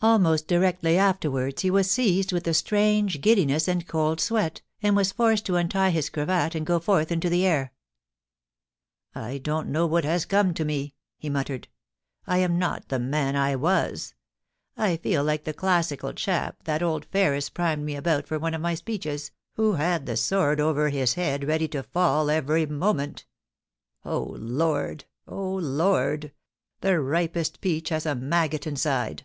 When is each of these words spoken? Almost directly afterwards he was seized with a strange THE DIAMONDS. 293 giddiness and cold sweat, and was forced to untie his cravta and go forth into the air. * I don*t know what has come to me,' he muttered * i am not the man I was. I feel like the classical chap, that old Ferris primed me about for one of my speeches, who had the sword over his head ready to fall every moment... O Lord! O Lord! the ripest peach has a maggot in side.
Almost 0.00 0.46
directly 0.46 0.96
afterwards 0.96 1.62
he 1.62 1.70
was 1.70 1.90
seized 1.90 2.32
with 2.32 2.46
a 2.48 2.54
strange 2.54 3.14
THE 3.14 3.18
DIAMONDS. 3.34 3.64
293 3.64 3.66
giddiness 3.66 3.68
and 3.68 3.88
cold 3.88 4.20
sweat, 4.20 4.62
and 4.80 4.96
was 4.96 5.12
forced 5.12 5.46
to 5.46 5.56
untie 5.56 5.90
his 5.90 6.10
cravta 6.10 6.54
and 6.56 6.66
go 6.66 6.78
forth 6.80 7.12
into 7.12 7.28
the 7.28 7.44
air. 7.44 7.72
* 8.46 9.12
I 9.14 9.38
don*t 9.38 9.70
know 9.70 9.86
what 9.86 10.04
has 10.04 10.24
come 10.24 10.54
to 10.54 10.64
me,' 10.64 10.94
he 11.16 11.28
muttered 11.28 11.66
* 12.00 12.26
i 12.28 12.38
am 12.38 12.58
not 12.58 12.88
the 12.88 13.00
man 13.00 13.34
I 13.36 13.54
was. 13.54 14.14
I 14.76 14.96
feel 14.96 15.22
like 15.22 15.42
the 15.44 15.52
classical 15.54 16.12
chap, 16.12 16.62
that 16.64 16.82
old 16.82 17.04
Ferris 17.06 17.48
primed 17.50 17.84
me 17.84 17.94
about 17.96 18.26
for 18.26 18.38
one 18.38 18.54
of 18.54 18.60
my 18.60 18.74
speeches, 18.74 19.32
who 19.54 19.74
had 19.74 20.06
the 20.06 20.16
sword 20.16 20.60
over 20.60 20.88
his 20.88 21.14
head 21.14 21.44
ready 21.44 21.66
to 21.68 21.84
fall 21.84 22.30
every 22.30 22.66
moment... 22.66 23.26
O 24.04 24.34
Lord! 24.40 25.04
O 25.28 25.54
Lord! 25.54 26.32
the 26.80 27.00
ripest 27.00 27.60
peach 27.60 27.88
has 27.90 28.06
a 28.06 28.14
maggot 28.16 28.64
in 28.66 28.76
side. 28.76 29.24